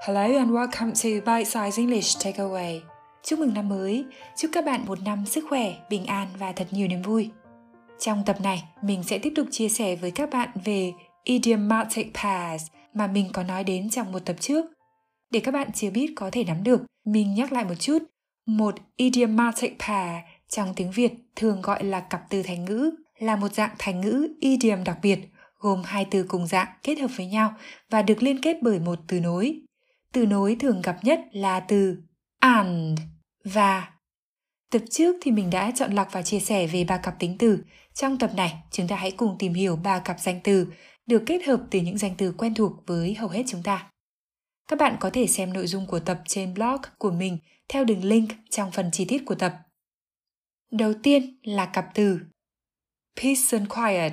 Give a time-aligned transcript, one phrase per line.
[0.00, 2.80] Hello and welcome to Bite Size English Takeaway.
[3.22, 4.04] Chúc mừng năm mới,
[4.36, 7.30] chúc các bạn một năm sức khỏe, bình an và thật nhiều niềm vui.
[7.98, 10.92] Trong tập này, mình sẽ tiếp tục chia sẻ với các bạn về
[11.24, 14.64] idiomatic pairs mà mình có nói đến trong một tập trước.
[15.30, 17.98] Để các bạn chưa biết có thể nắm được, mình nhắc lại một chút.
[18.46, 23.52] Một idiomatic pair trong tiếng Việt thường gọi là cặp từ thành ngữ, là một
[23.54, 25.18] dạng thành ngữ idiom đặc biệt,
[25.58, 27.54] gồm hai từ cùng dạng kết hợp với nhau
[27.90, 29.60] và được liên kết bởi một từ nối.
[30.16, 31.96] Từ nối thường gặp nhất là từ
[32.40, 33.00] and
[33.44, 33.92] và.
[34.70, 37.58] Tập trước thì mình đã chọn lọc và chia sẻ về ba cặp tính từ.
[37.94, 40.72] Trong tập này, chúng ta hãy cùng tìm hiểu ba cặp danh từ
[41.06, 43.90] được kết hợp từ những danh từ quen thuộc với hầu hết chúng ta.
[44.68, 48.04] Các bạn có thể xem nội dung của tập trên blog của mình theo đường
[48.04, 49.56] link trong phần chi tiết của tập.
[50.70, 52.20] Đầu tiên là cặp từ
[53.16, 54.12] peace and quiet,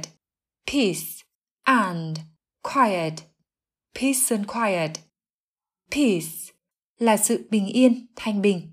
[0.71, 1.23] peace
[1.61, 2.19] and
[2.73, 3.13] quiet,
[3.95, 5.12] peace and quiet.
[5.95, 6.53] Peace
[6.97, 8.71] là sự bình yên, thanh bình.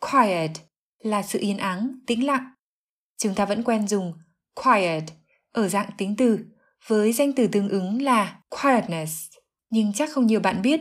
[0.00, 0.50] Quiet
[0.98, 2.44] là sự yên ắng, tĩnh lặng.
[3.18, 4.12] Chúng ta vẫn quen dùng
[4.54, 5.04] quiet
[5.52, 6.38] ở dạng tính từ
[6.86, 9.28] với danh từ tương ứng là quietness.
[9.70, 10.80] Nhưng chắc không nhiều bạn biết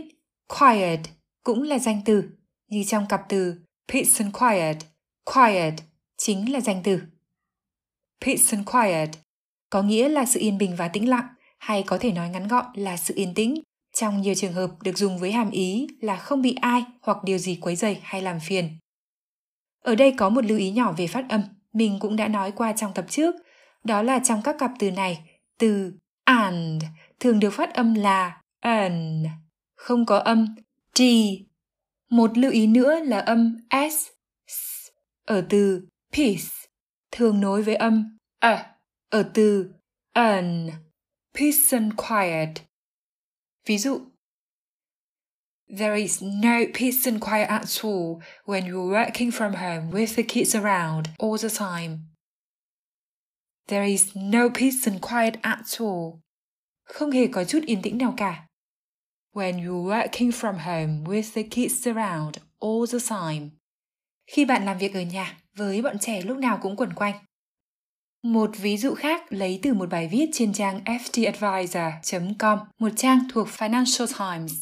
[0.60, 1.00] quiet
[1.44, 2.24] cũng là danh từ,
[2.68, 3.56] như trong cặp từ
[3.88, 4.78] peace and quiet.
[5.26, 5.74] Quiet
[6.18, 7.02] chính là danh từ.
[8.22, 9.10] Peace and quiet
[9.70, 11.28] có nghĩa là sự yên bình và tĩnh lặng,
[11.60, 13.56] hay có thể nói ngắn gọn là sự yên tĩnh.
[13.94, 17.38] Trong nhiều trường hợp được dùng với hàm ý là không bị ai hoặc điều
[17.38, 18.78] gì quấy rầy hay làm phiền.
[19.84, 21.42] Ở đây có một lưu ý nhỏ về phát âm,
[21.74, 23.36] mình cũng đã nói qua trong tập trước,
[23.84, 26.84] đó là trong các cặp từ này, từ and
[27.20, 29.24] thường được phát âm là an,
[29.76, 30.56] không có âm
[30.96, 31.02] d.
[32.10, 34.08] Một lưu ý nữa là âm s,
[34.48, 34.88] s
[35.26, 36.68] ở từ peace,
[37.12, 38.76] thường nối với âm a
[39.10, 39.74] ở từ
[40.14, 40.70] an,
[41.34, 42.50] peace and quiet.
[43.66, 44.02] Ví dụ,
[45.78, 50.24] There is no peace and quiet at all when you're working from home with the
[50.24, 52.00] kids around all the time.
[53.68, 56.20] There is no peace and quiet at all.
[56.84, 58.48] Không hề có chút yên tĩnh nào cả.
[59.34, 63.50] When you're working from home with the kids around all the time.
[64.28, 67.26] Khi bạn làm việc ở nhà với bọn trẻ lúc nào cũng quẩn quanh.
[68.24, 73.48] Một ví dụ khác lấy từ một bài viết trên trang ftadvisor.com, một trang thuộc
[73.48, 74.54] Financial Times.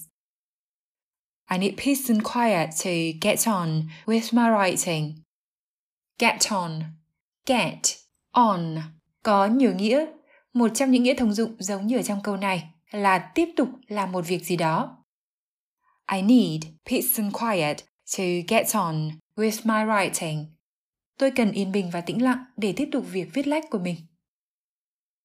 [1.51, 2.89] I need peace and quiet to
[3.21, 5.13] get on with my writing.
[6.19, 6.71] Get on,
[7.45, 7.79] get,
[8.31, 8.75] on
[9.23, 10.05] có nhiều nghĩa.
[10.53, 13.69] Một trong những nghĩa thông dụng giống như ở trong câu này là tiếp tục
[13.87, 14.97] làm một việc gì đó.
[16.11, 17.77] I need peace and quiet
[18.17, 20.45] to get on with my writing.
[21.21, 23.95] Tôi cần yên bình và tĩnh lặng để tiếp tục việc viết lách của mình.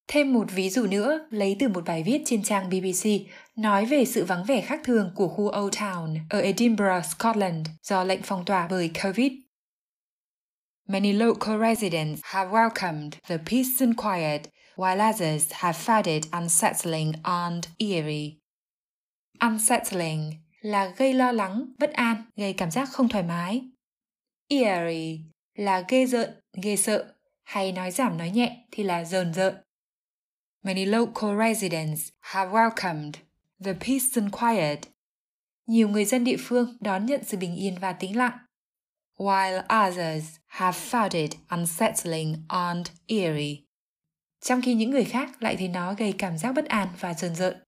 [0.09, 3.09] Thêm một ví dụ nữa lấy từ một bài viết trên trang BBC
[3.57, 8.05] nói về sự vắng vẻ khác thường của khu Old Town ở Edinburgh, Scotland do
[8.05, 9.33] lệnh phong tỏa bởi COVID.
[10.89, 14.43] Many local residents have welcomed the peace and quiet,
[14.77, 18.33] while others have found it unsettling and eerie.
[19.41, 23.63] Unsettling là gây lo lắng, bất an, gây cảm giác không thoải mái.
[24.49, 25.19] Eerie
[25.56, 29.55] là ghê rợn, ghê sợ, hay nói giảm nói nhẹ thì là rờn rợn.
[30.62, 33.12] Many local residents have welcomed
[33.65, 34.78] the peace and quiet.
[35.66, 38.39] Nhiều người dân địa phương đón nhận sự bình yên và tĩnh lặng.
[39.16, 43.56] While others have found it unsettling and eerie.
[44.41, 47.34] Trong khi những người khác lại thấy nó gây cảm giác bất an và rờn
[47.34, 47.62] rợn.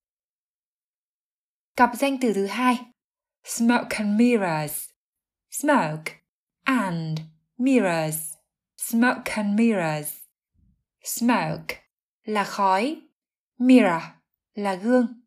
[1.77, 2.79] Cặp danh từ thứ hai,
[3.45, 4.89] smoke and mirrors.
[5.51, 6.13] Smoke
[6.65, 7.21] and
[7.59, 8.17] mirrors.
[8.77, 10.15] Smoke and mirrors.
[11.05, 11.77] Smoke
[12.25, 12.97] là khói,
[13.59, 14.03] mirror
[14.55, 15.21] là gương.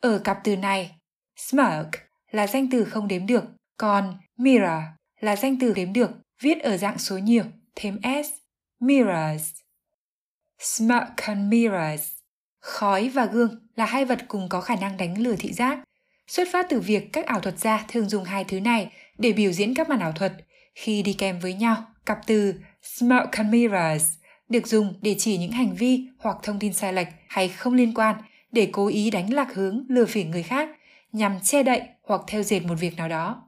[0.00, 0.96] Ở cặp từ này,
[1.36, 1.98] smoke
[2.30, 3.44] là danh từ không đếm được,
[3.76, 4.82] còn mirror
[5.20, 6.10] là danh từ đếm được,
[6.40, 7.44] viết ở dạng số nhiều,
[7.74, 8.32] thêm s,
[8.80, 9.50] mirrors.
[10.58, 12.12] Smoke and mirrors.
[12.60, 15.78] Khói và gương là hai vật cùng có khả năng đánh lừa thị giác.
[16.26, 19.52] Xuất phát từ việc các ảo thuật gia thường dùng hai thứ này để biểu
[19.52, 20.32] diễn các màn ảo thuật.
[20.76, 24.14] Khi đi kèm với nhau, cặp từ smart cameras mirrors
[24.48, 27.94] được dùng để chỉ những hành vi hoặc thông tin sai lệch hay không liên
[27.94, 28.16] quan
[28.52, 30.68] để cố ý đánh lạc hướng lừa phỉnh người khác
[31.12, 33.42] nhằm che đậy hoặc theo dệt một việc nào đó.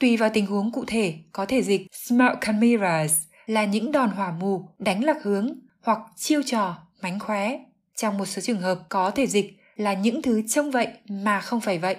[0.00, 4.10] Tùy vào tình huống cụ thể, có thể dịch smart cameras mirrors là những đòn
[4.10, 7.58] hỏa mù đánh lạc hướng hoặc chiêu trò, mánh khóe.
[7.94, 11.60] Trong một số trường hợp có thể dịch là những thứ trông vậy mà không
[11.60, 11.96] phải vậy.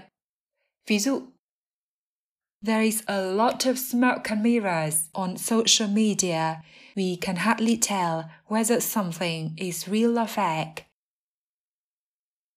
[0.88, 1.22] Ví dụ,
[2.62, 6.64] There is a lot of smoke and mirrors on social media.
[6.96, 10.86] We can hardly tell whether something is real or fake.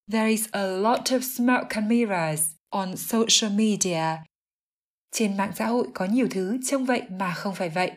[0.08, 4.22] There is a lot of smoke and mirrors on social media.
[5.12, 7.92] Trên mạng xã hội có nhiều thứ trông vậy mà không phải vậy.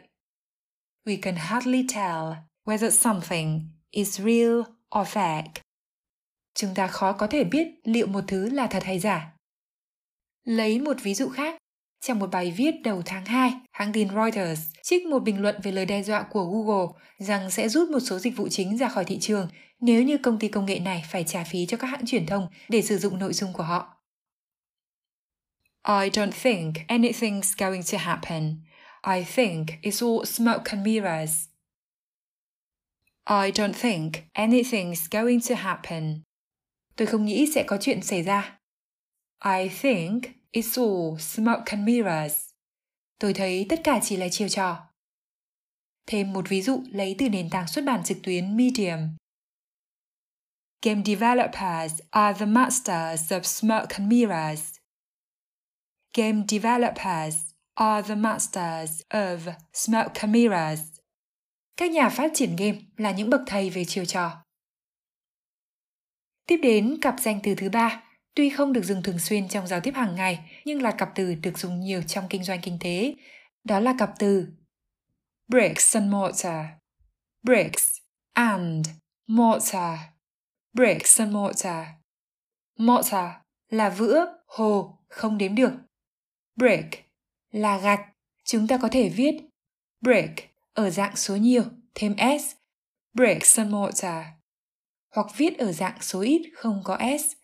[1.06, 2.34] We can hardly tell
[2.66, 3.62] whether something
[3.92, 4.60] is real
[5.00, 5.62] or fake.
[6.54, 9.34] Chúng ta khó có thể biết liệu một thứ là thật hay giả.
[10.44, 11.61] Lấy một ví dụ khác,
[12.02, 15.72] trong một bài viết đầu tháng 2, hãng tin Reuters trích một bình luận về
[15.72, 16.88] lời đe dọa của Google
[17.18, 19.48] rằng sẽ rút một số dịch vụ chính ra khỏi thị trường
[19.80, 22.48] nếu như công ty công nghệ này phải trả phí cho các hãng truyền thông
[22.70, 23.98] để sử dụng nội dung của họ.
[25.88, 28.58] I don't think anything's going to happen.
[29.16, 31.46] I think it's all smoke and mirrors.
[33.30, 36.22] I don't think anything's going to happen.
[36.96, 38.60] Tôi không nghĩ sẽ có chuyện xảy ra.
[39.46, 42.50] I think it's all smoke and mirrors.
[43.20, 44.78] Tôi thấy tất cả chỉ là chiêu trò.
[46.08, 49.16] Thêm một ví dụ lấy từ nền tảng xuất bản trực tuyến Medium.
[50.82, 54.76] Game developers are the masters of smoke and mirrors.
[56.14, 57.36] Game developers
[57.74, 59.40] are the masters of
[59.74, 60.82] smoke and mirrors.
[61.78, 64.44] Các nhà phát triển game là những bậc thầy về chiêu trò.
[66.48, 68.04] Tiếp đến cặp danh từ thứ ba,
[68.34, 71.36] tuy không được dùng thường xuyên trong giao tiếp hàng ngày, nhưng là cặp từ
[71.36, 73.16] được dùng nhiều trong kinh doanh kinh tế.
[73.64, 74.48] Đó là cặp từ
[75.48, 76.66] bricks and mortar.
[77.44, 77.98] Bricks
[78.34, 78.88] and
[79.28, 80.00] mortar.
[80.74, 81.86] Bricks and mortar.
[82.78, 83.32] Mortar
[83.70, 85.72] là vữa, hồ, không đếm được.
[86.56, 87.06] Brick
[87.52, 88.02] là gạch.
[88.44, 89.36] Chúng ta có thể viết
[90.02, 91.64] brick ở dạng số nhiều,
[91.96, 92.56] thêm s.
[93.14, 94.26] Bricks and mortar
[95.12, 97.36] hoặc viết ở dạng số ít không có s,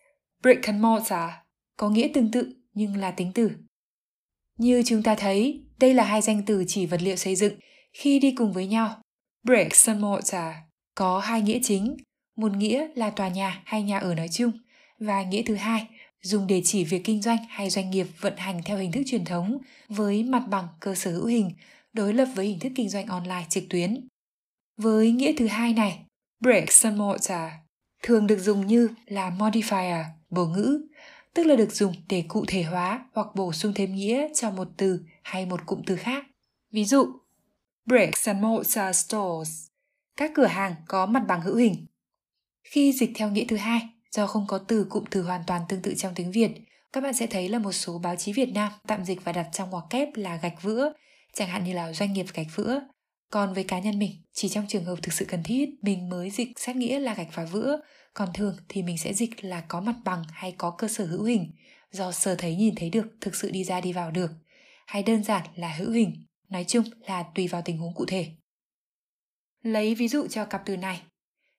[0.42, 1.30] brick and mortar,
[1.76, 3.50] có nghĩa tương tự nhưng là tính từ.
[4.58, 7.54] Như chúng ta thấy, đây là hai danh từ chỉ vật liệu xây dựng
[7.92, 9.02] khi đi cùng với nhau.
[9.42, 10.54] Bricks and mortar
[10.94, 11.96] có hai nghĩa chính,
[12.36, 14.52] một nghĩa là tòa nhà hay nhà ở nói chung
[14.98, 15.86] và nghĩa thứ hai
[16.22, 19.24] dùng để chỉ việc kinh doanh hay doanh nghiệp vận hành theo hình thức truyền
[19.24, 19.58] thống
[19.88, 21.50] với mặt bằng cơ sở hữu hình
[21.92, 24.08] đối lập với hình thức kinh doanh online trực tuyến.
[24.76, 26.04] Với nghĩa thứ hai này,
[26.40, 27.50] bricks and mortar
[28.02, 30.86] thường được dùng như là modifier, bổ ngữ,
[31.34, 34.68] tức là được dùng để cụ thể hóa hoặc bổ sung thêm nghĩa cho một
[34.76, 36.24] từ hay một cụm từ khác.
[36.72, 37.06] Ví dụ,
[37.86, 39.66] bricks and mortar stores,
[40.16, 41.86] các cửa hàng có mặt bằng hữu hình.
[42.64, 45.82] Khi dịch theo nghĩa thứ hai, do không có từ cụm từ hoàn toàn tương
[45.82, 46.50] tự trong tiếng Việt,
[46.92, 49.48] các bạn sẽ thấy là một số báo chí Việt Nam tạm dịch và đặt
[49.52, 50.92] trong ngoặc kép là gạch vữa,
[51.32, 52.80] chẳng hạn như là doanh nghiệp gạch vữa,
[53.30, 56.30] còn với cá nhân mình, chỉ trong trường hợp thực sự cần thiết, mình mới
[56.30, 57.80] dịch sát nghĩa là gạch phá vữa,
[58.14, 61.24] còn thường thì mình sẽ dịch là có mặt bằng hay có cơ sở hữu
[61.24, 61.52] hình,
[61.90, 64.30] do sơ thấy nhìn thấy được, thực sự đi ra đi vào được,
[64.86, 68.26] hay đơn giản là hữu hình, nói chung là tùy vào tình huống cụ thể.
[69.62, 71.02] Lấy ví dụ cho cặp từ này.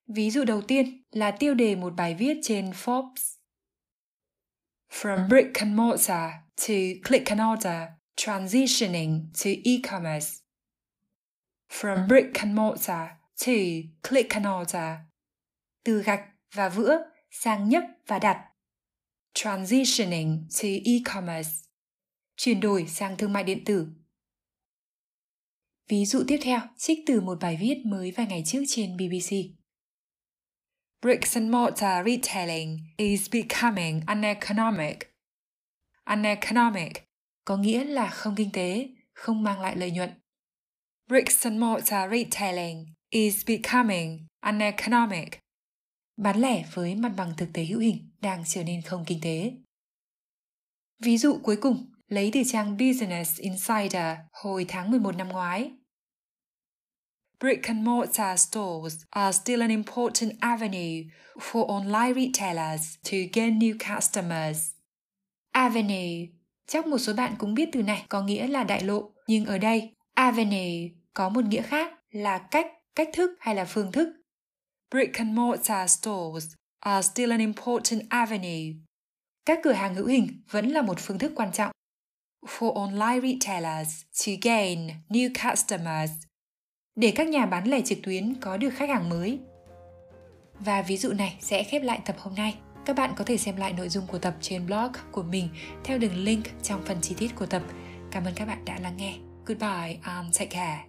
[0.08, 3.36] Ví dụ đầu tiên là tiêu đề một bài viết trên Forbes.
[4.92, 6.32] From brick and mortar
[6.68, 6.74] to
[7.04, 7.82] click and order,
[8.16, 10.30] transitioning to e-commerce
[11.70, 13.08] from brick and mortar
[13.46, 13.52] to
[14.10, 14.96] click and order.
[15.84, 17.00] Từ gạch và vữa
[17.32, 18.46] sang nhấp và đặt.
[19.34, 21.50] Transitioning to e-commerce.
[22.36, 23.88] Chuyển đổi sang thương mại điện tử.
[25.90, 29.36] Ví dụ tiếp theo trích từ một bài viết mới vài ngày trước trên BBC.
[31.02, 34.98] Bricks and mortar retailing is becoming uneconomic.
[36.06, 36.92] Uneconomic
[37.46, 40.19] có nghĩa là không kinh tế, không mang lại lợi nhuận
[41.10, 45.40] bricks and mortar retailing is becoming uneconomic.
[46.18, 49.52] Bán lẻ với mặt bằng thực tế hữu hình đang trở nên không kinh tế.
[51.00, 55.72] Ví dụ cuối cùng lấy từ trang Business Insider hồi tháng 11 năm ngoái.
[57.40, 61.04] Brick and mortar stores are still an important avenue
[61.40, 64.72] for online retailers to gain new customers.
[65.52, 66.28] Avenue,
[66.68, 69.58] chắc một số bạn cũng biết từ này có nghĩa là đại lộ, nhưng ở
[69.58, 74.10] đây avenue có một nghĩa khác là cách, cách thức hay là phương thức.
[74.92, 78.74] Brick and mortar stores are still an important avenue.
[79.46, 81.72] Các cửa hàng hữu hình vẫn là một phương thức quan trọng.
[82.48, 86.12] For online retailers to gain new customers.
[86.96, 89.40] Để các nhà bán lẻ trực tuyến có được khách hàng mới.
[90.60, 92.56] Và ví dụ này sẽ khép lại tập hôm nay.
[92.86, 95.50] Các bạn có thể xem lại nội dung của tập trên blog của mình
[95.84, 97.62] theo đường link trong phần chi tiết của tập.
[98.12, 99.18] Cảm ơn các bạn đã lắng nghe.
[99.46, 100.89] Goodbye and take care.